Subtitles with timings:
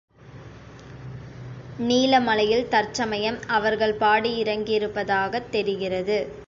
[1.79, 6.19] நீலமலையில் தற்சமயம் அவர்கள் பாடியிறங்கியிருப்பதாகத் தெரிகிறது.